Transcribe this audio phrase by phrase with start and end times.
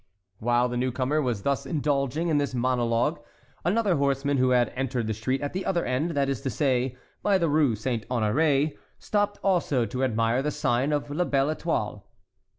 [0.39, 3.19] While the newcomer was thus indulging in this monologue
[3.63, 6.97] another horseman who had entered the street at the other end, that is to say,
[7.21, 12.01] by the Rue Saint Honoré, stopped also to admire the sign of La Belle Étoile.